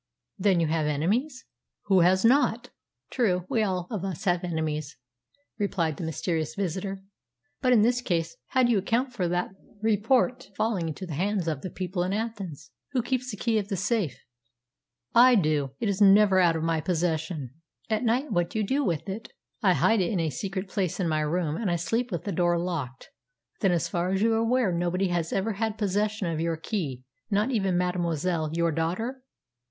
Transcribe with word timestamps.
"Then 0.39 0.59
you 0.59 0.65
have 0.65 0.87
enemies?" 0.87 1.45
"Who 1.83 1.99
has 1.99 2.25
not?" 2.25 2.71
"True. 3.11 3.45
We 3.51 3.61
all 3.61 3.85
of 3.91 4.03
us 4.03 4.23
have 4.23 4.43
enemies," 4.43 4.97
replied 5.59 5.97
the 5.97 6.03
mysterious 6.03 6.55
visitor. 6.55 7.03
"But 7.61 7.71
in 7.71 7.83
this 7.83 8.01
case, 8.01 8.35
how 8.47 8.63
do 8.63 8.71
you 8.71 8.79
account 8.79 9.13
for 9.13 9.27
that 9.27 9.51
report 9.79 10.49
falling 10.57 10.87
into 10.87 11.05
the 11.05 11.13
hands 11.13 11.47
of 11.47 11.61
the 11.61 11.69
people 11.69 12.01
in 12.01 12.13
Athens? 12.13 12.71
Who 12.93 13.03
keeps 13.03 13.29
the 13.29 13.37
key 13.37 13.59
of 13.59 13.67
the 13.67 13.77
safe?" 13.77 14.17
"I 15.13 15.35
do. 15.35 15.75
It 15.79 15.87
is 15.87 16.01
never 16.01 16.39
out 16.39 16.55
of 16.55 16.63
my 16.63 16.81
possession." 16.81 17.51
"At 17.87 18.01
night 18.03 18.31
what 18.31 18.49
do 18.49 18.57
you 18.57 18.65
do 18.65 18.83
with 18.83 19.07
it?" 19.07 19.31
"I 19.61 19.73
hide 19.75 20.01
it 20.01 20.09
in 20.09 20.19
a 20.19 20.31
secret 20.31 20.67
place 20.67 20.99
in 20.99 21.07
my 21.07 21.19
room, 21.21 21.57
and 21.57 21.69
I 21.69 21.75
sleep 21.75 22.11
with 22.11 22.23
the 22.23 22.31
door 22.31 22.57
locked." 22.57 23.11
"Then, 23.59 23.71
as 23.71 23.87
far 23.87 24.09
as 24.11 24.23
you 24.23 24.33
are 24.33 24.37
aware, 24.37 24.71
nobody 24.71 25.09
has 25.09 25.31
ever 25.31 25.51
had 25.53 25.77
possession 25.77 26.25
of 26.27 26.39
your 26.39 26.57
key 26.57 27.03
not 27.29 27.51
even 27.51 27.77
mademoiselle 27.77 28.49
your 28.53 28.71
daughter?" 28.71 29.21